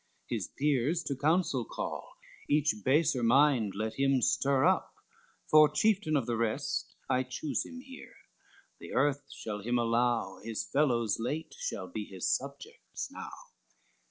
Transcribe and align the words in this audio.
His 0.27 0.47
peers 0.47 1.03
to 1.03 1.15
counsel 1.15 1.63
call, 1.63 2.17
each 2.49 2.73
baser 2.83 3.21
mind 3.21 3.75
Let 3.75 3.99
him 3.99 4.23
stir 4.23 4.65
up; 4.65 4.95
for, 5.45 5.69
chieftain 5.69 6.15
of 6.17 6.25
the 6.25 6.35
rest 6.37 6.95
I 7.07 7.21
choose 7.21 7.67
him 7.67 7.81
here, 7.81 8.15
the 8.79 8.93
earth 8.95 9.31
shall 9.31 9.61
him 9.61 9.77
allow, 9.77 10.39
His 10.43 10.63
fellows 10.63 11.19
late 11.19 11.53
shall 11.53 11.85
be 11.87 12.03
his 12.05 12.27
subjects 12.27 13.11
now." 13.11 13.29